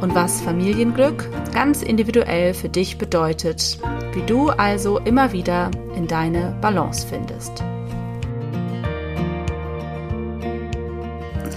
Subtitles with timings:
[0.00, 3.78] und was Familienglück ganz individuell für dich bedeutet,
[4.12, 7.64] wie du also immer wieder in deine Balance findest.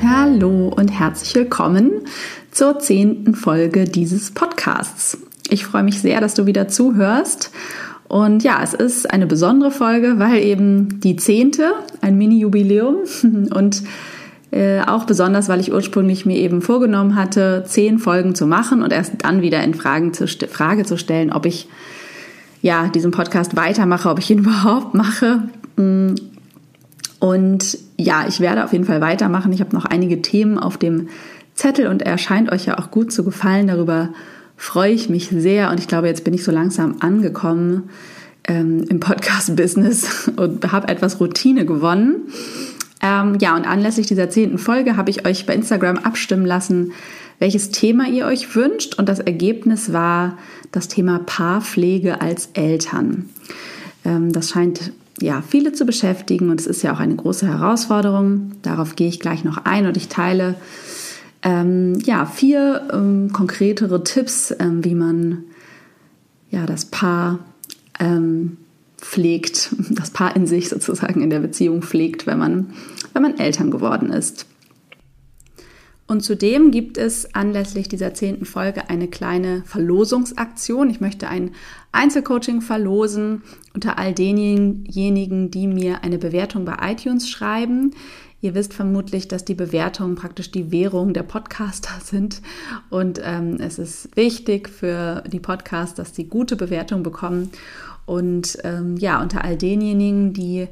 [0.04, 1.92] Hallo und herzlich willkommen
[2.52, 5.18] zur zehnten Folge dieses Podcasts.
[5.50, 7.52] Ich freue mich sehr, dass du wieder zuhörst.
[8.08, 13.04] Und ja, es ist eine besondere Folge, weil eben die zehnte, ein Mini-Jubiläum
[13.54, 13.84] und
[14.52, 18.92] äh, auch besonders, weil ich ursprünglich mir eben vorgenommen hatte, zehn Folgen zu machen und
[18.92, 21.70] erst dann wieder in Fragen zu, Frage zu stellen, ob ich
[22.62, 25.44] ja diesen Podcast weitermache, ob ich ihn überhaupt mache.
[25.78, 26.16] Mm.
[27.20, 29.54] Und ja, ich werde auf jeden Fall weitermachen.
[29.54, 31.10] Ich habe noch einige Themen auf dem
[31.54, 33.68] Zettel und er scheint euch ja auch gut zu gefallen.
[33.68, 34.10] Darüber
[34.58, 37.90] freue ich mich sehr und ich glaube, jetzt bin ich so langsam angekommen
[38.48, 42.28] ähm, im Podcast-Business und habe etwas Routine gewonnen.
[43.02, 46.94] Ähm, ja, und anlässlich dieser zehnten Folge habe ich euch bei Instagram abstimmen lassen,
[47.40, 49.00] welches Thema ihr euch wünscht.
[49.00, 50.38] Und das Ergebnis war
[50.72, 53.30] das Thema Paarpflege als Eltern.
[54.06, 58.52] Ähm, das scheint ja viele zu beschäftigen und es ist ja auch eine große Herausforderung.
[58.62, 60.56] Darauf gehe ich gleich noch ein und ich teile
[61.44, 65.44] ähm, ja vier ähm, konkretere Tipps, ähm, wie man
[66.50, 67.40] ja das Paar
[68.00, 68.58] ähm,
[69.02, 72.74] pflegt, das Paar in sich sozusagen in der Beziehung pflegt, wenn man,
[73.14, 74.46] wenn man Eltern geworden ist.
[76.08, 80.90] Und zudem gibt es anlässlich dieser zehnten Folge eine kleine Verlosungsaktion.
[80.90, 81.52] Ich möchte ein
[81.94, 87.92] Einzelcoaching verlosen unter all denjenigen, die mir eine Bewertung bei iTunes schreiben.
[88.42, 92.42] Ihr wisst vermutlich, dass die Bewertungen praktisch die Währung der Podcaster sind.
[92.90, 97.52] Und ähm, es ist wichtig für die Podcasts, dass sie gute Bewertungen bekommen.
[98.12, 100.68] Und ähm, ja, unter all denjenigen, die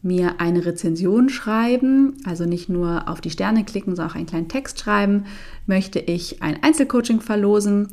[0.00, 4.48] mir eine Rezension schreiben, also nicht nur auf die Sterne klicken, sondern auch einen kleinen
[4.48, 5.24] Text schreiben,
[5.66, 7.88] möchte ich ein Einzelcoaching verlosen.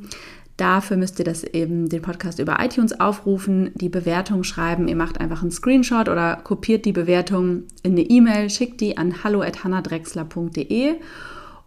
[0.55, 4.88] Dafür müsst ihr das eben den Podcast über iTunes aufrufen, die Bewertung schreiben.
[4.88, 9.25] Ihr macht einfach einen Screenshot oder kopiert die Bewertung in eine E-Mail, schickt die an
[9.25, 10.94] hallo@hannadrexler.de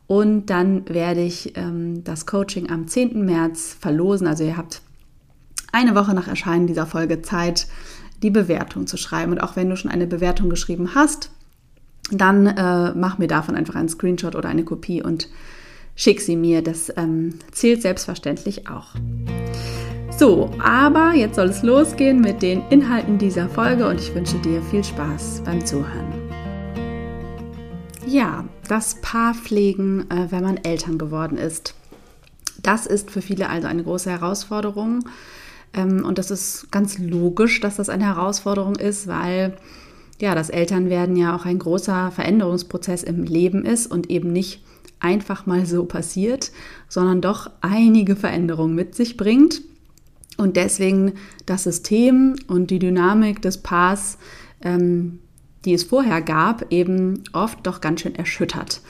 [0.06, 3.22] und dann werde ich ähm, das Coaching am 10.
[3.22, 4.26] März verlosen.
[4.26, 4.80] Also ihr habt
[5.72, 7.66] eine Woche nach Erscheinen dieser Folge Zeit,
[8.22, 9.32] die Bewertung zu schreiben.
[9.32, 11.30] Und auch wenn du schon eine Bewertung geschrieben hast,
[12.10, 15.28] dann äh, mach mir davon einfach einen Screenshot oder eine Kopie und
[15.94, 16.62] schick sie mir.
[16.62, 18.94] Das ähm, zählt selbstverständlich auch.
[20.18, 24.62] So, aber jetzt soll es losgehen mit den Inhalten dieser Folge und ich wünsche dir
[24.62, 26.12] viel Spaß beim Zuhören.
[28.06, 31.74] Ja, das Paarpflegen, äh, wenn man Eltern geworden ist.
[32.62, 35.04] Das ist für viele also eine große Herausforderung.
[35.74, 39.56] Ähm, und das ist ganz logisch, dass das eine Herausforderung ist, weil
[40.20, 44.62] ja, das Elternwerden ja auch ein großer Veränderungsprozess im Leben ist und eben nicht
[45.00, 46.50] einfach mal so passiert,
[46.88, 49.62] sondern doch einige Veränderungen mit sich bringt
[50.38, 51.14] und deswegen
[51.46, 54.18] das System und die Dynamik des Paars,
[54.62, 55.18] ähm,
[55.64, 58.80] die es vorher gab, eben oft doch ganz schön erschüttert.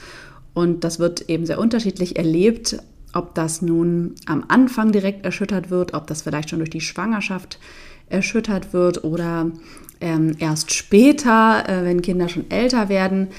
[0.53, 2.77] Und das wird eben sehr unterschiedlich erlebt,
[3.13, 7.59] ob das nun am Anfang direkt erschüttert wird, ob das vielleicht schon durch die Schwangerschaft
[8.09, 9.51] erschüttert wird oder
[10.01, 13.29] ähm, erst später, äh, wenn Kinder schon älter werden.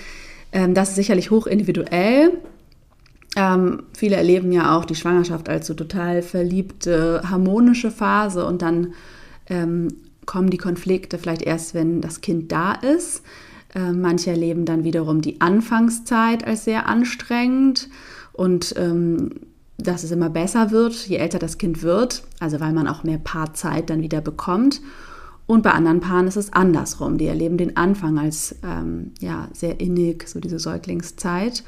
[0.53, 2.39] Ähm, das ist sicherlich hoch individuell.
[3.37, 8.95] Ähm, viele erleben ja auch die Schwangerschaft als so total verliebte, harmonische Phase und dann
[9.49, 9.89] ähm,
[10.27, 13.23] kommen die Konflikte vielleicht erst, wenn das Kind da ist.
[13.75, 17.89] Äh, manche erleben dann wiederum die Anfangszeit als sehr anstrengend
[18.33, 19.31] und ähm,
[19.83, 23.19] dass es immer besser wird, je älter das Kind wird, also weil man auch mehr
[23.19, 24.81] Paarzeit dann wieder bekommt.
[25.47, 27.19] Und bei anderen Paaren ist es andersrum.
[27.19, 31.65] Die erleben den Anfang als ähm, ja, sehr innig, so diese Säuglingszeit.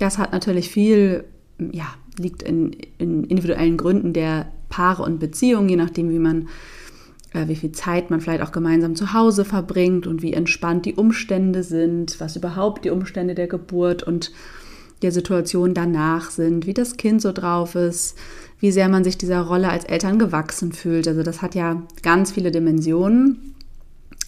[0.00, 1.24] Das hat natürlich viel,
[1.58, 1.86] ja,
[2.18, 6.48] liegt in, in individuellen Gründen der Paare und Beziehungen, je nachdem, wie man
[7.32, 10.94] äh, wie viel Zeit man vielleicht auch gemeinsam zu Hause verbringt und wie entspannt die
[10.94, 14.32] Umstände sind, was überhaupt die Umstände der Geburt und
[15.02, 18.16] der Situation danach sind, wie das Kind so drauf ist,
[18.58, 21.08] wie sehr man sich dieser Rolle als Eltern gewachsen fühlt.
[21.08, 23.54] Also das hat ja ganz viele Dimensionen.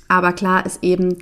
[0.08, 1.18] Aber klar ist eben,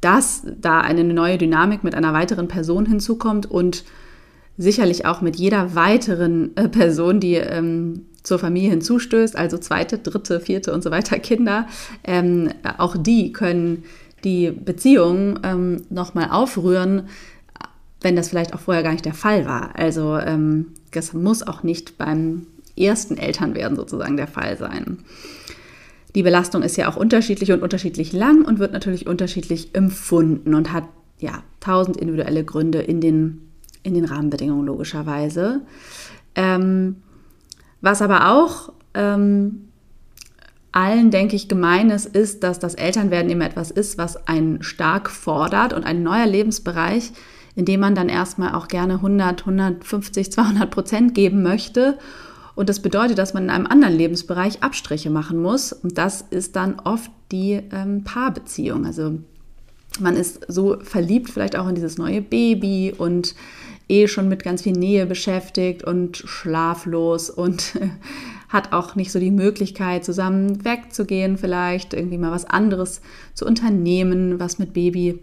[0.00, 3.84] dass da eine neue Dynamik mit einer weiteren Person hinzukommt und
[4.58, 10.40] sicherlich auch mit jeder weiteren äh, Person, die ähm, zur Familie hinzustößt, also zweite, dritte,
[10.40, 11.66] vierte und so weiter Kinder,
[12.04, 13.84] ähm, auch die können
[14.24, 17.08] die Beziehung ähm, nochmal aufrühren,
[18.06, 19.70] wenn das vielleicht auch vorher gar nicht der Fall war.
[19.74, 24.98] Also ähm, das muss auch nicht beim ersten Elternwerden sozusagen der Fall sein.
[26.14, 30.72] Die Belastung ist ja auch unterschiedlich und unterschiedlich lang und wird natürlich unterschiedlich empfunden und
[30.72, 30.84] hat
[31.18, 33.50] ja tausend individuelle Gründe in den,
[33.82, 35.62] in den Rahmenbedingungen logischerweise.
[36.36, 37.02] Ähm,
[37.80, 39.66] was aber auch ähm,
[40.70, 45.10] allen, denke ich, gemein ist, ist, dass das Elternwerden immer etwas ist, was einen stark
[45.10, 47.10] fordert und ein neuer Lebensbereich,
[47.56, 51.98] in dem man dann erstmal auch gerne 100, 150, 200 Prozent geben möchte.
[52.54, 55.72] Und das bedeutet, dass man in einem anderen Lebensbereich Abstriche machen muss.
[55.72, 58.86] Und das ist dann oft die ähm, Paarbeziehung.
[58.86, 59.18] Also
[60.00, 63.34] man ist so verliebt vielleicht auch in dieses neue Baby und
[63.88, 67.78] eh schon mit ganz viel Nähe beschäftigt und schlaflos und
[68.48, 73.00] hat auch nicht so die Möglichkeit, zusammen wegzugehen, vielleicht irgendwie mal was anderes
[73.34, 75.20] zu unternehmen, was mit Baby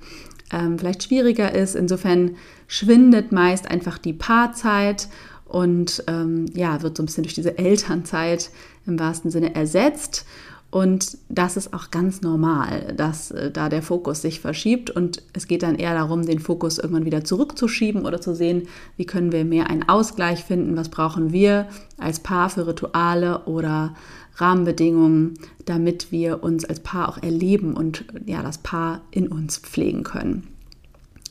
[0.53, 1.75] ähm, vielleicht schwieriger ist.
[1.75, 2.35] Insofern
[2.67, 5.09] schwindet meist einfach die Paarzeit
[5.45, 8.51] und ähm, ja, wird so ein bisschen durch diese Elternzeit
[8.85, 10.25] im wahrsten Sinne ersetzt.
[10.73, 14.89] Und das ist auch ganz normal, dass äh, da der Fokus sich verschiebt.
[14.89, 18.63] Und es geht dann eher darum, den Fokus irgendwann wieder zurückzuschieben oder zu sehen,
[18.97, 21.67] wie können wir mehr einen Ausgleich finden, was brauchen wir
[21.99, 23.93] als Paar für Rituale oder
[24.35, 25.35] Rahmenbedingungen,
[25.65, 30.47] damit wir uns als Paar auch erleben und ja, das Paar in uns pflegen können.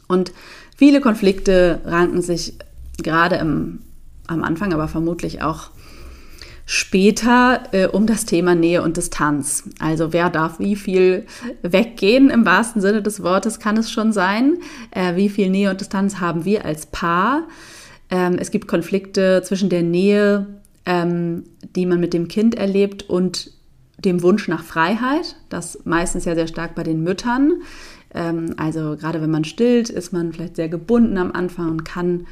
[0.08, 0.32] Und
[0.76, 2.54] viele Konflikte ranken sich
[3.02, 3.80] gerade im,
[4.26, 5.70] am Anfang, aber vermutlich auch
[6.64, 9.64] später äh, um das Thema Nähe und Distanz.
[9.78, 11.26] Also wer darf wie viel
[11.62, 14.58] weggehen im wahrsten Sinne des Wortes kann es schon sein.
[14.90, 17.48] Äh, wie viel Nähe und Distanz haben wir als Paar?
[18.10, 21.44] Ähm, es gibt Konflikte zwischen der Nähe, ähm,
[21.76, 23.52] die man mit dem Kind erlebt und
[23.98, 25.36] dem Wunsch nach Freiheit.
[25.48, 27.62] Das meistens ja sehr stark bei den Müttern.
[28.14, 32.26] Ähm, also gerade wenn man stillt, ist man vielleicht sehr gebunden am Anfang und kann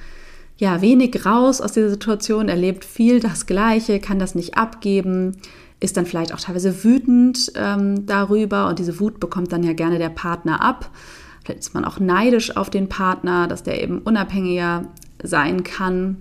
[0.60, 5.38] ja, wenig raus aus dieser Situation, erlebt viel das Gleiche, kann das nicht abgeben,
[5.80, 9.98] ist dann vielleicht auch teilweise wütend ähm, darüber und diese Wut bekommt dann ja gerne
[9.98, 10.90] der Partner ab.
[11.42, 14.84] Vielleicht ist man auch neidisch auf den Partner, dass der eben unabhängiger
[15.22, 16.18] sein kann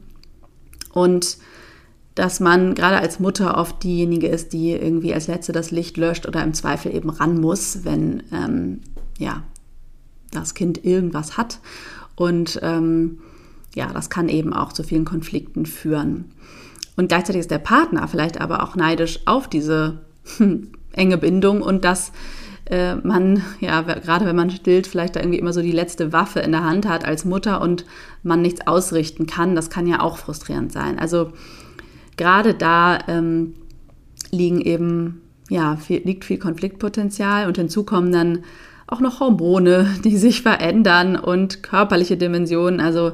[0.93, 1.37] und
[2.19, 6.27] dass man gerade als Mutter oft diejenige ist, die irgendwie als Letzte das Licht löscht
[6.27, 8.81] oder im Zweifel eben ran muss, wenn ähm,
[9.17, 9.43] ja,
[10.31, 11.59] das Kind irgendwas hat.
[12.17, 13.19] Und ähm,
[13.73, 16.25] ja, das kann eben auch zu vielen Konflikten führen.
[16.97, 19.99] Und gleichzeitig ist der Partner vielleicht aber auch neidisch auf diese
[20.35, 22.11] hm, enge Bindung und dass
[22.65, 26.41] äh, man, ja, gerade wenn man stillt, vielleicht da irgendwie immer so die letzte Waffe
[26.41, 27.85] in der Hand hat als Mutter und
[28.23, 29.55] man nichts ausrichten kann.
[29.55, 30.99] Das kann ja auch frustrierend sein.
[30.99, 31.31] Also
[32.19, 33.55] gerade da ähm,
[34.29, 38.43] liegen eben, ja, viel, liegt viel Konfliktpotenzial und hinzu kommen dann
[38.85, 42.79] auch noch Hormone, die sich verändern und körperliche Dimensionen.
[42.79, 43.13] Also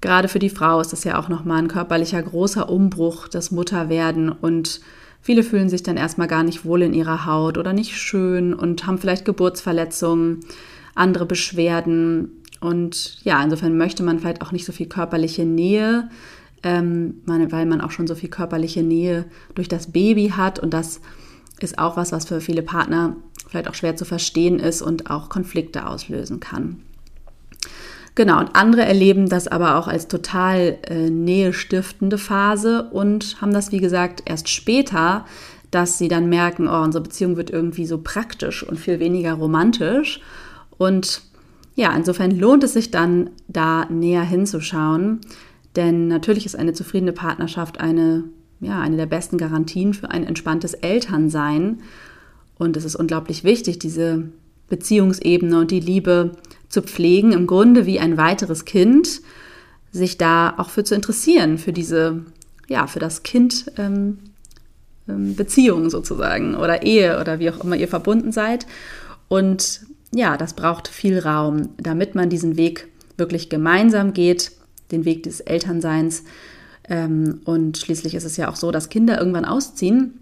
[0.00, 4.30] Gerade für die Frau ist das ja auch nochmal ein körperlicher großer Umbruch, das Mutterwerden
[4.30, 4.80] und
[5.22, 8.86] viele fühlen sich dann erstmal gar nicht wohl in ihrer Haut oder nicht schön und
[8.86, 10.40] haben vielleicht Geburtsverletzungen,
[10.94, 16.10] andere Beschwerden und ja, insofern möchte man vielleicht auch nicht so viel körperliche Nähe,
[16.62, 21.00] ähm, weil man auch schon so viel körperliche Nähe durch das Baby hat und das
[21.60, 23.16] ist auch was, was für viele Partner
[23.48, 26.82] vielleicht auch schwer zu verstehen ist und auch Konflikte auslösen kann.
[28.14, 33.72] Genau, und andere erleben das aber auch als total äh, nähestiftende Phase und haben das,
[33.72, 35.26] wie gesagt, erst später,
[35.70, 40.20] dass sie dann merken, oh, unsere Beziehung wird irgendwie so praktisch und viel weniger romantisch.
[40.78, 41.20] Und
[41.74, 45.20] ja, insofern lohnt es sich dann, da näher hinzuschauen.
[45.76, 48.24] Denn natürlich ist eine zufriedene Partnerschaft eine,
[48.60, 51.80] ja, eine der besten Garantien für ein entspanntes Elternsein.
[52.58, 54.30] Und es ist unglaublich wichtig, diese
[54.68, 56.32] Beziehungsebene und die Liebe
[56.68, 59.20] zu pflegen, im Grunde wie ein weiteres Kind,
[59.92, 62.24] sich da auch für zu interessieren, für diese,
[62.68, 64.18] ja, für das Kind ähm,
[65.08, 68.66] ähm, Beziehung sozusagen oder Ehe oder wie auch immer ihr verbunden seid.
[69.28, 74.52] Und ja, das braucht viel Raum, damit man diesen Weg wirklich gemeinsam geht,
[74.90, 76.24] den Weg des Elternseins.
[76.88, 80.20] Ähm, und schließlich ist es ja auch so, dass Kinder irgendwann ausziehen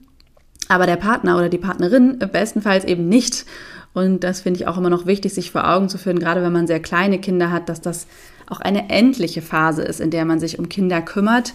[0.69, 3.45] aber der Partner oder die Partnerin bestenfalls eben nicht.
[3.93, 6.53] Und das finde ich auch immer noch wichtig, sich vor Augen zu führen, gerade wenn
[6.53, 8.07] man sehr kleine Kinder hat, dass das
[8.49, 11.55] auch eine endliche Phase ist, in der man sich um Kinder kümmert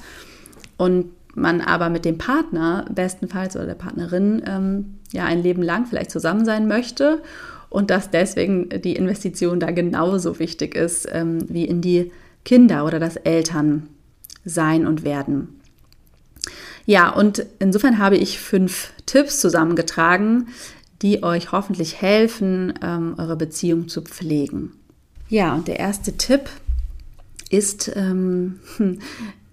[0.78, 5.86] und man aber mit dem Partner bestenfalls oder der Partnerin ähm, ja ein Leben lang
[5.86, 7.22] vielleicht zusammen sein möchte
[7.70, 12.12] und dass deswegen die Investition da genauso wichtig ist ähm, wie in die
[12.46, 15.60] Kinder oder das Elternsein und werden.
[16.86, 20.48] Ja, und insofern habe ich fünf Tipps zusammengetragen,
[21.01, 24.72] die euch hoffentlich helfen, ähm, eure Beziehung zu pflegen.
[25.29, 26.50] Ja, und der erste Tipp
[27.50, 28.60] ist ähm,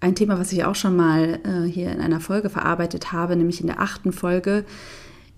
[0.00, 3.61] ein Thema, was ich auch schon mal äh, hier in einer Folge verarbeitet habe, nämlich
[3.61, 4.64] in der achten Folge.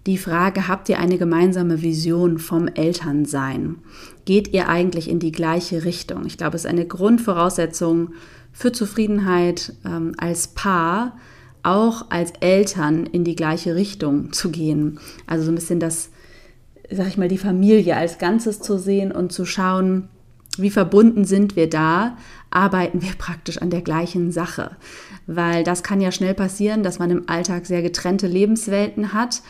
[0.09, 3.77] Die Frage, habt ihr eine gemeinsame Vision vom Elternsein?
[4.25, 6.25] Geht ihr eigentlich in die gleiche Richtung?
[6.25, 8.15] Ich glaube, es ist eine Grundvoraussetzung
[8.51, 11.19] für Zufriedenheit ähm, als Paar,
[11.63, 14.99] auch als Eltern in die gleiche Richtung zu gehen.
[15.27, 16.09] Also so ein bisschen das,
[16.91, 20.09] sag ich mal, die Familie als Ganzes zu sehen und zu schauen,
[20.57, 22.17] wie verbunden sind wir da,
[22.49, 24.71] arbeiten wir praktisch an der gleichen Sache.
[25.27, 29.43] Weil das kann ja schnell passieren, dass man im Alltag sehr getrennte Lebenswelten hat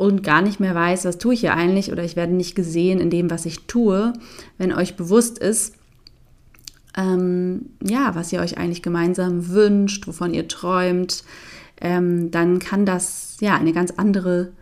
[0.00, 3.00] und gar nicht mehr weiß, was tue ich hier eigentlich oder ich werde nicht gesehen
[3.00, 4.14] in dem, was ich tue.
[4.56, 5.74] Wenn euch bewusst ist,
[6.96, 11.22] ähm, ja, was ihr euch eigentlich gemeinsam wünscht, wovon ihr träumt,
[11.82, 14.52] ähm, dann kann das ja eine ganz andere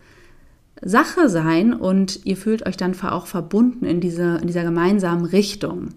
[0.83, 5.90] Sache sein und ihr fühlt euch dann auch verbunden in, diese, in dieser gemeinsamen Richtung.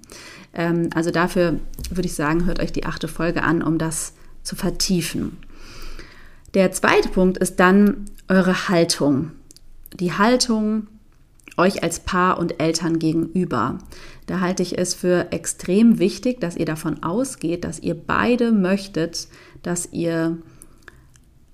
[0.54, 4.56] Ähm, also dafür würde ich sagen, hört euch die achte Folge an, um das zu
[4.56, 5.38] vertiefen.
[6.54, 9.32] Der zweite Punkt ist dann eure Haltung.
[9.94, 10.88] Die Haltung
[11.58, 13.78] euch als Paar und Eltern gegenüber.
[14.26, 19.28] Da halte ich es für extrem wichtig, dass ihr davon ausgeht, dass ihr beide möchtet,
[19.64, 20.38] dass ihr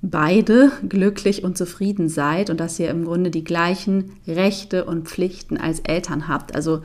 [0.01, 5.57] beide glücklich und zufrieden seid und dass ihr im Grunde die gleichen Rechte und Pflichten
[5.57, 6.55] als Eltern habt.
[6.55, 6.81] Also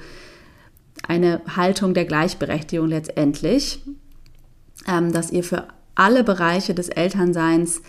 [1.06, 3.82] eine Haltung der Gleichberechtigung letztendlich,
[4.88, 7.82] ähm, dass ihr für alle Bereiche des Elternseins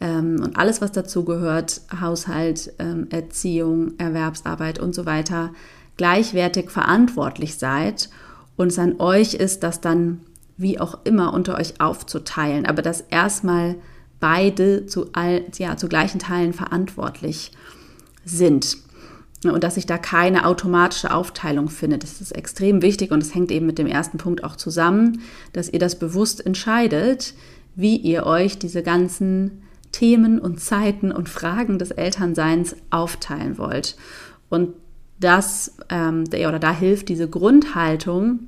[0.00, 5.52] ähm, und alles, was dazu gehört, Haushalt, ähm, Erziehung, Erwerbsarbeit und so weiter,
[5.96, 8.08] gleichwertig verantwortlich seid
[8.56, 10.20] und es an euch ist, das dann
[10.56, 13.76] wie auch immer unter euch aufzuteilen, aber das erstmal
[14.20, 17.52] beide zu, all, ja, zu gleichen Teilen verantwortlich
[18.24, 18.78] sind.
[19.44, 22.02] Und dass sich da keine automatische Aufteilung findet.
[22.02, 25.20] Das ist extrem wichtig und es hängt eben mit dem ersten Punkt auch zusammen,
[25.52, 27.34] dass ihr das bewusst entscheidet,
[27.76, 33.96] wie ihr euch diese ganzen Themen und Zeiten und Fragen des Elternseins aufteilen wollt.
[34.48, 34.74] Und
[35.20, 38.40] das, ähm, oder da hilft diese Grundhaltung,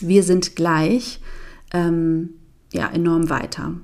[0.00, 1.20] wir sind gleich,
[1.72, 2.30] ähm,
[2.72, 3.74] ja, enorm weiter.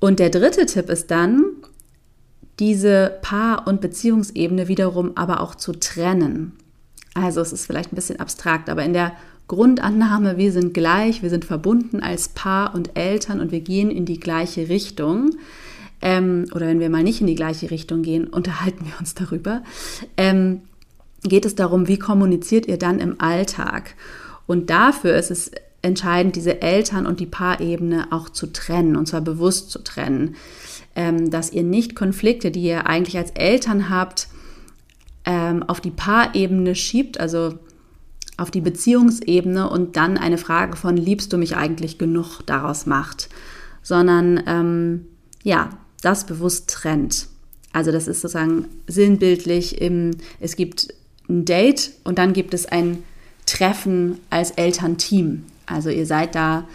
[0.00, 1.44] Und der dritte Tipp ist dann,
[2.58, 6.52] diese Paar- und Beziehungsebene wiederum aber auch zu trennen.
[7.14, 9.12] Also es ist vielleicht ein bisschen abstrakt, aber in der
[9.52, 14.06] Grundannahme, wir sind gleich, wir sind verbunden als Paar und Eltern und wir gehen in
[14.06, 15.32] die gleiche Richtung.
[16.00, 19.62] Ähm, oder wenn wir mal nicht in die gleiche Richtung gehen, unterhalten wir uns darüber.
[20.16, 20.62] Ähm,
[21.22, 23.94] geht es darum, wie kommuniziert ihr dann im Alltag?
[24.46, 25.50] Und dafür ist es
[25.82, 30.34] entscheidend, diese Eltern- und die Paarebene auch zu trennen, und zwar bewusst zu trennen.
[30.96, 34.28] Ähm, dass ihr nicht Konflikte, die ihr eigentlich als Eltern habt,
[35.26, 37.58] ähm, auf die Paarebene schiebt, also
[38.42, 43.28] auf die Beziehungsebene und dann eine Frage von, liebst du mich eigentlich genug daraus macht,
[43.82, 45.06] sondern ähm,
[45.44, 45.70] ja,
[46.02, 47.28] das bewusst trennt.
[47.72, 50.88] Also das ist sozusagen sinnbildlich, im, es gibt
[51.28, 53.02] ein Date und dann gibt es ein
[53.46, 55.44] Treffen als Elternteam.
[55.66, 56.68] Also ihr seid da,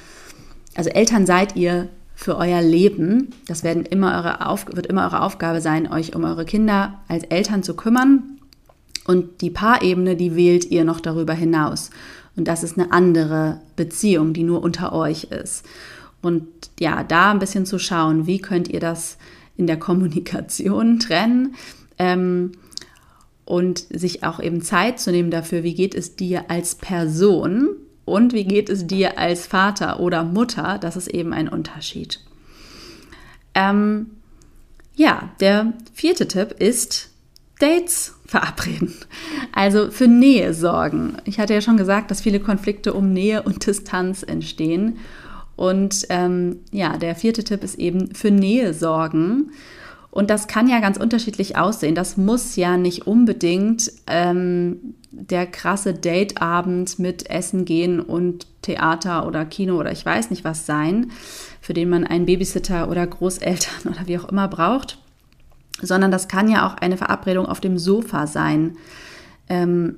[0.74, 3.34] also Eltern seid ihr für euer Leben.
[3.46, 7.24] Das werden immer eure Auf, wird immer eure Aufgabe sein, euch um eure Kinder als
[7.26, 8.37] Eltern zu kümmern.
[9.08, 11.90] Und die Paarebene, die wählt ihr noch darüber hinaus.
[12.36, 15.66] Und das ist eine andere Beziehung, die nur unter euch ist.
[16.22, 16.46] Und
[16.80, 19.18] ja, da ein bisschen zu schauen, wie könnt ihr das
[19.56, 21.56] in der Kommunikation trennen
[21.98, 22.52] ähm,
[23.46, 27.70] und sich auch eben Zeit zu nehmen dafür, wie geht es dir als Person
[28.06, 30.78] und wie geht es dir als Vater oder Mutter?
[30.80, 32.20] Das ist eben ein Unterschied.
[33.56, 34.08] Ähm,
[34.96, 37.10] ja, der vierte Tipp ist
[37.60, 38.94] Dates verabreden.
[39.54, 41.18] Also für Nähe sorgen.
[41.26, 44.98] Ich hatte ja schon gesagt, dass viele Konflikte um Nähe und Distanz entstehen.
[45.56, 49.52] Und ähm, ja, der vierte Tipp ist eben für Nähe sorgen.
[50.12, 51.96] Und das kann ja ganz unterschiedlich aussehen.
[51.96, 59.46] Das muss ja nicht unbedingt ähm, der krasse Dateabend mit Essen gehen und Theater oder
[59.46, 61.12] Kino oder ich weiß nicht was sein,
[61.62, 65.00] für den man einen Babysitter oder Großeltern oder wie auch immer braucht.
[65.82, 68.78] Sondern das kann ja auch eine Verabredung auf dem Sofa sein.
[69.50, 69.98] Ähm,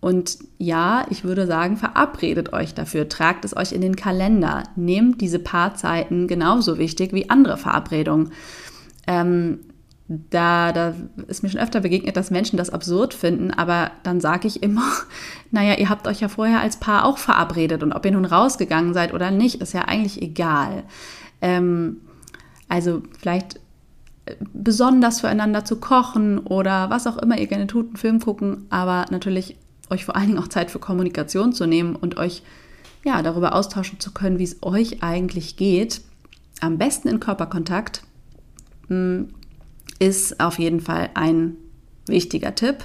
[0.00, 5.20] und ja, ich würde sagen, verabredet euch dafür, tragt es euch in den Kalender, nehmt
[5.20, 8.32] diese Paarzeiten genauso wichtig wie andere Verabredungen.
[9.06, 9.60] Ähm,
[10.08, 10.94] da, da
[11.28, 14.90] ist mir schon öfter begegnet, dass Menschen das absurd finden, aber dann sage ich immer,
[15.50, 18.94] naja, ihr habt euch ja vorher als Paar auch verabredet und ob ihr nun rausgegangen
[18.94, 20.82] seid oder nicht, ist ja eigentlich egal.
[21.42, 21.98] Ähm,
[22.68, 23.60] also vielleicht
[24.52, 29.06] besonders füreinander zu kochen oder was auch immer ihr gerne tut, einen Film gucken, aber
[29.10, 29.56] natürlich
[29.88, 32.42] euch vor allen Dingen auch Zeit für Kommunikation zu nehmen und euch
[33.04, 36.02] ja darüber austauschen zu können, wie es euch eigentlich geht.
[36.60, 38.02] Am besten in Körperkontakt
[38.88, 39.28] hm,
[39.98, 41.56] ist auf jeden Fall ein
[42.06, 42.84] wichtiger Tipp.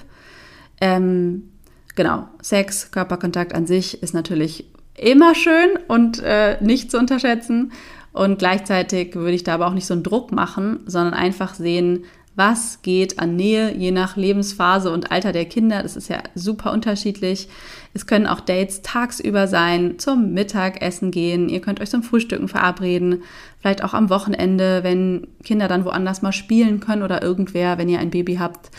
[0.82, 1.52] Ähm,
[1.96, 7.72] genau, Sex, Körperkontakt an sich ist natürlich immer schön und äh, nicht zu unterschätzen.
[8.16, 12.06] Und gleichzeitig würde ich da aber auch nicht so einen Druck machen, sondern einfach sehen,
[12.34, 15.84] was geht an Nähe, je nach Lebensphase und Alter der Kinder.
[15.84, 17.50] Das ist ja super unterschiedlich.
[17.94, 21.50] Es können auch Dates tagsüber sein, zum Mittagessen gehen.
[21.50, 23.24] Ihr könnt euch zum Frühstücken verabreden.
[23.60, 28.00] Vielleicht auch am Wochenende, wenn Kinder dann woanders mal spielen können oder irgendwer, wenn ihr
[28.00, 28.72] ein Baby habt,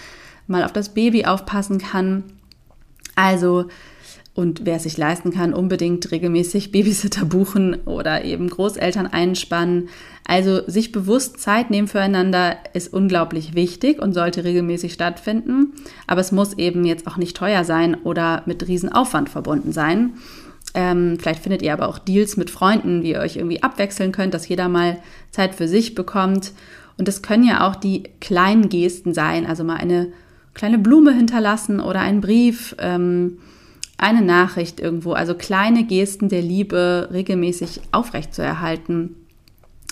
[0.46, 2.24] mal auf das Baby aufpassen kann.
[3.16, 3.66] Also
[4.36, 9.88] und wer sich leisten kann, unbedingt regelmäßig Babysitter buchen oder eben Großeltern einspannen.
[10.26, 15.72] Also sich bewusst Zeit nehmen füreinander ist unglaublich wichtig und sollte regelmäßig stattfinden.
[16.06, 20.14] Aber es muss eben jetzt auch nicht teuer sein oder mit Riesenaufwand verbunden sein.
[20.74, 24.34] Ähm, vielleicht findet ihr aber auch Deals mit Freunden, wie ihr euch irgendwie abwechseln könnt,
[24.34, 24.98] dass jeder mal
[25.30, 26.52] Zeit für sich bekommt.
[26.98, 30.08] Und das können ja auch die kleinen Gesten sein, also mal eine
[30.52, 32.76] kleine Blume hinterlassen oder einen Brief.
[32.78, 33.38] Ähm,
[33.98, 39.16] eine Nachricht irgendwo, also kleine Gesten der Liebe regelmäßig aufrechtzuerhalten.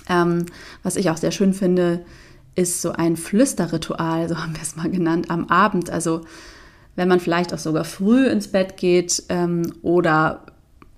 [0.09, 0.47] Ähm,
[0.83, 2.05] was ich auch sehr schön finde,
[2.55, 5.91] ist so ein Flüsterritual, so haben wir es mal genannt, am Abend.
[5.91, 6.23] Also
[6.97, 10.45] wenn man vielleicht auch sogar früh ins Bett geht ähm, oder,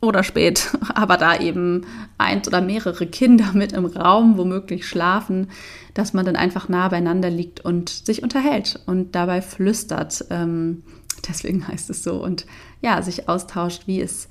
[0.00, 1.87] oder spät, aber da eben
[2.18, 5.48] eins oder mehrere Kinder mit im Raum womöglich schlafen,
[5.94, 10.26] dass man dann einfach nah beieinander liegt und sich unterhält und dabei flüstert.
[10.31, 10.83] Ähm,
[11.29, 12.22] deswegen heißt es so.
[12.22, 12.46] Und
[12.81, 14.29] ja, sich austauscht, wie es,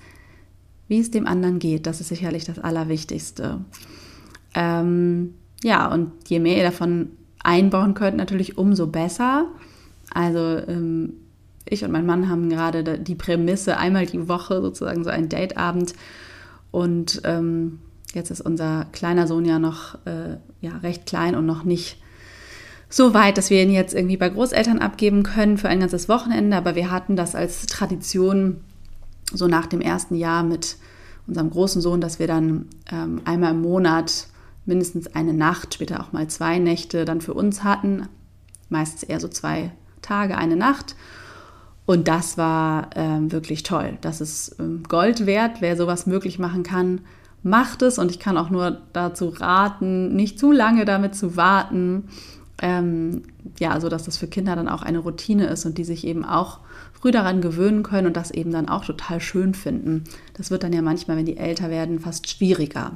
[0.88, 1.88] wie es dem anderen geht.
[1.88, 3.60] Das ist sicherlich das Allerwichtigste.
[4.54, 7.10] Ähm, ja, und je mehr ihr davon
[7.44, 9.48] einbauen könnt, natürlich umso besser.
[10.14, 11.14] Also ähm,
[11.68, 15.94] ich und mein Mann haben gerade die Prämisse, einmal die Woche sozusagen so ein Dateabend.
[16.72, 17.80] Und ähm,
[18.14, 22.02] jetzt ist unser kleiner Sohn ja noch äh, ja, recht klein und noch nicht
[22.96, 26.56] so weit, dass wir ihn jetzt irgendwie bei Großeltern abgeben können für ein ganzes Wochenende.
[26.56, 28.62] Aber wir hatten das als Tradition
[29.34, 30.78] so nach dem ersten Jahr mit
[31.28, 34.28] unserem großen Sohn, dass wir dann ähm, einmal im Monat
[34.66, 38.08] mindestens eine Nacht, später auch mal zwei Nächte dann für uns hatten.
[38.70, 40.96] Meistens eher so zwei Tage, eine Nacht.
[41.86, 43.98] Und das war ähm, wirklich toll.
[44.00, 47.02] Das ist ähm, Gold wert, wer sowas möglich machen kann.
[47.44, 52.06] Macht es und ich kann auch nur dazu raten, nicht zu lange damit zu warten,
[52.62, 53.24] ähm,
[53.60, 56.24] ja, so dass das für Kinder dann auch eine Routine ist und die sich eben
[56.24, 56.60] auch
[56.94, 60.06] früh daran gewöhnen können und das eben dann auch total schön finden.
[60.36, 62.94] Das wird dann ja manchmal, wenn die älter werden, fast schwieriger.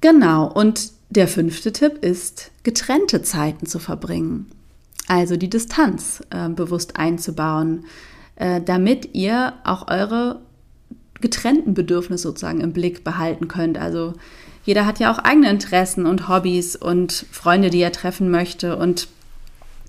[0.00, 4.50] Genau, und der fünfte Tipp ist, getrennte Zeiten zu verbringen.
[5.06, 7.84] Also die Distanz äh, bewusst einzubauen,
[8.36, 10.40] äh, damit ihr auch eure
[11.20, 13.78] getrennten Bedürfnisse sozusagen im Blick behalten könnt.
[13.78, 14.14] Also
[14.64, 18.76] jeder hat ja auch eigene Interessen und Hobbys und Freunde, die er treffen möchte.
[18.76, 19.08] Und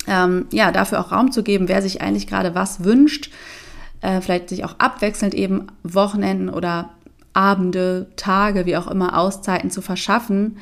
[0.08, 3.32] ähm, ja, dafür auch Raum zu geben, wer sich eigentlich gerade was wünscht.
[4.02, 6.92] Äh, vielleicht sich auch abwechselnd eben Wochenenden oder
[7.34, 10.58] Abende, Tage, wie auch immer, Auszeiten zu verschaffen,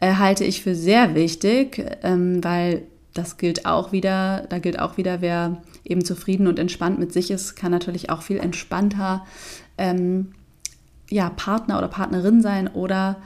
[0.00, 2.82] äh, halte ich für sehr wichtig, ähm, weil
[3.14, 7.30] das gilt auch wieder, da gilt auch wieder, wer eben zufrieden und entspannt mit sich
[7.30, 9.24] ist, kann natürlich auch viel entspannter
[9.76, 10.32] ähm,
[11.08, 13.16] ja, Partner oder Partnerin sein oder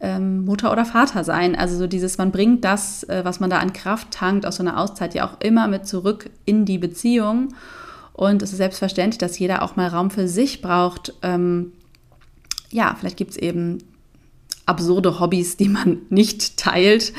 [0.00, 1.56] ähm, Mutter oder Vater sein.
[1.56, 4.62] Also so dieses, man bringt das, äh, was man da an Kraft tankt aus so
[4.62, 7.54] einer Auszeit ja auch immer mit zurück in die Beziehung.
[8.12, 11.14] Und es ist selbstverständlich, dass jeder auch mal Raum für sich braucht.
[11.22, 11.72] Ähm,
[12.70, 13.78] ja, vielleicht gibt es eben
[14.66, 17.12] absurde Hobbys, die man nicht teilt.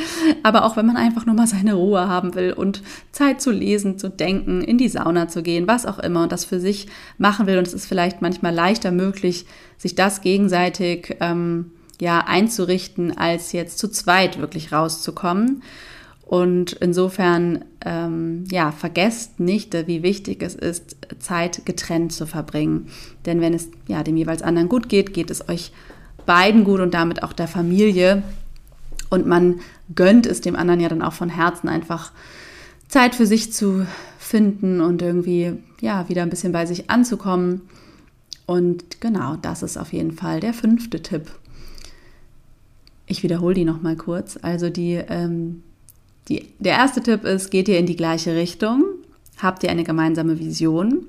[0.44, 3.98] Aber auch wenn man einfach nur mal seine Ruhe haben will und Zeit zu lesen,
[3.98, 7.48] zu denken, in die Sauna zu gehen, was auch immer und das für sich machen
[7.48, 7.58] will.
[7.58, 9.46] Und es ist vielleicht manchmal leichter möglich,
[9.78, 15.64] sich das gegenseitig ähm, ja, einzurichten, als jetzt zu zweit wirklich rauszukommen.
[16.26, 22.88] Und insofern, ähm, ja, vergesst nicht, wie wichtig es ist, Zeit getrennt zu verbringen.
[23.26, 25.72] Denn wenn es ja dem jeweils anderen gut geht, geht es euch
[26.26, 28.24] beiden gut und damit auch der Familie.
[29.12, 29.60] Und man
[29.94, 32.12] gönnt es dem anderen ja dann auch von Herzen einfach
[32.88, 33.86] Zeit für sich zu
[34.18, 37.62] finden und irgendwie ja wieder ein bisschen bei sich anzukommen.
[38.48, 41.32] Und genau, das ist auf jeden Fall der fünfte Tipp.
[43.08, 44.38] Ich wiederhole die nochmal kurz.
[44.42, 45.64] Also die, ähm,
[46.28, 48.84] die, der erste Tipp ist, geht ihr in die gleiche Richtung,
[49.42, 51.06] habt ihr eine gemeinsame Vision.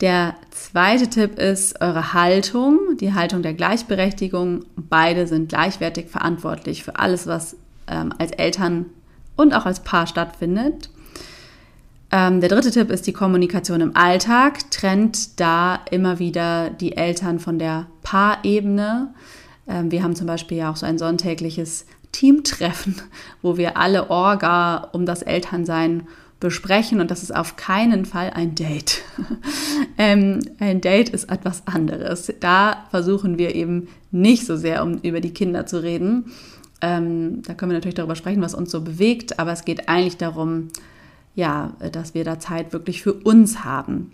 [0.00, 4.64] Der zweite Tipp ist eure Haltung, die Haltung der Gleichberechtigung.
[4.76, 8.86] Beide sind gleichwertig verantwortlich für alles, was ähm, als Eltern
[9.36, 10.90] und auch als Paar stattfindet.
[12.10, 14.70] Ähm, der dritte Tipp ist die Kommunikation im Alltag.
[14.70, 19.08] Trennt da immer wieder die Eltern von der Paarebene.
[19.08, 19.12] Ähm,
[19.66, 22.96] wir haben zum Beispiel ja auch so ein sonntägliches Teamtreffen,
[23.42, 26.06] wo wir alle Orga um das Elternsein
[26.42, 29.02] besprechen und das ist auf keinen Fall ein Date.
[29.98, 32.32] ähm, ein Date ist etwas anderes.
[32.40, 36.32] Da versuchen wir eben nicht so sehr, um über die Kinder zu reden.
[36.80, 40.16] Ähm, da können wir natürlich darüber sprechen, was uns so bewegt, aber es geht eigentlich
[40.16, 40.68] darum,
[41.36, 44.10] ja, dass wir da Zeit wirklich für uns haben.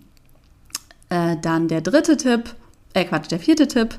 [1.08, 2.54] Äh, dann der dritte Tipp,
[2.92, 3.98] äh Quatsch, der vierte Tipp,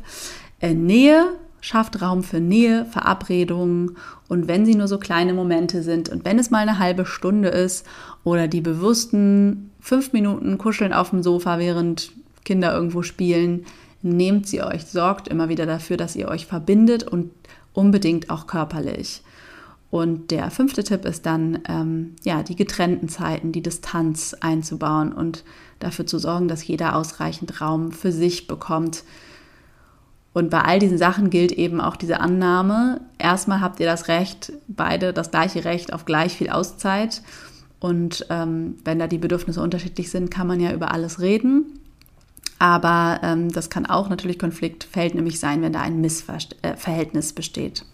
[0.59, 1.25] äh, Nähe
[1.61, 6.39] schafft Raum für Nähe, Verabredungen und wenn sie nur so kleine Momente sind und wenn
[6.39, 7.85] es mal eine halbe Stunde ist
[8.23, 12.11] oder die bewussten fünf Minuten kuscheln auf dem Sofa, während
[12.45, 13.65] Kinder irgendwo spielen,
[14.01, 17.31] nehmt sie euch, sorgt immer wieder dafür, dass ihr euch verbindet und
[17.73, 19.21] unbedingt auch körperlich.
[19.91, 25.43] Und der fünfte Tipp ist dann, ähm, ja, die getrennten Zeiten, die Distanz einzubauen und
[25.79, 29.03] dafür zu sorgen, dass jeder ausreichend Raum für sich bekommt,
[30.39, 33.01] und bei all diesen Sachen gilt eben auch diese Annahme.
[33.17, 37.21] Erstmal habt ihr das Recht, beide das gleiche Recht auf gleich viel Auszeit.
[37.79, 41.79] Und ähm, wenn da die Bedürfnisse unterschiedlich sind, kann man ja über alles reden.
[42.57, 47.85] Aber ähm, das kann auch natürlich Konfliktfeld nämlich sein, wenn da ein Missverhältnis äh, besteht.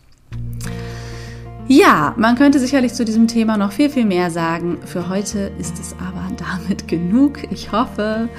[1.68, 4.78] Ja, man könnte sicherlich zu diesem Thema noch viel, viel mehr sagen.
[4.86, 7.40] Für heute ist es aber damit genug.
[7.52, 8.30] Ich hoffe,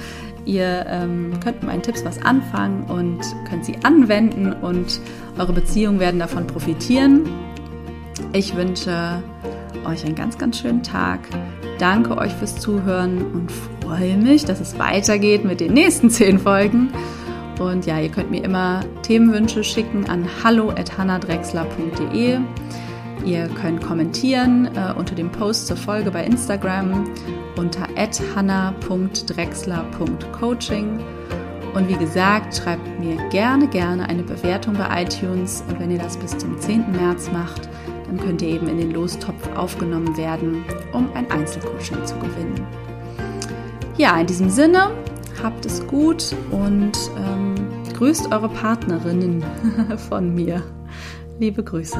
[0.47, 5.01] Ihr ähm, könnt mit meinen Tipps was anfangen und könnt sie anwenden und
[5.37, 7.29] eure Beziehungen werden davon profitieren.
[8.31, 9.21] Ich wünsche
[9.85, 11.19] euch einen ganz, ganz schönen Tag.
[11.79, 13.51] Danke euch fürs Zuhören und
[13.83, 16.93] freue mich, dass es weitergeht mit den nächsten zehn Folgen.
[17.59, 22.39] Und ja, ihr könnt mir immer Themenwünsche schicken an hallo@hannadrexler.de.
[23.25, 27.09] Ihr könnt kommentieren äh, unter dem Post zur Folge bei Instagram
[27.57, 27.87] unter
[28.35, 30.99] hanna.drexler.coaching.
[31.73, 35.63] Und wie gesagt, schreibt mir gerne, gerne eine Bewertung bei iTunes.
[35.67, 36.91] Und wenn ihr das bis zum 10.
[36.91, 37.69] März macht,
[38.07, 42.65] dann könnt ihr eben in den Lostopf aufgenommen werden, um ein Einzelcoaching zu gewinnen.
[43.97, 44.91] Ja, in diesem Sinne,
[45.43, 47.55] habt es gut und ähm,
[47.93, 49.43] grüßt eure Partnerinnen
[50.09, 50.63] von mir.
[51.39, 51.97] Liebe Grüße.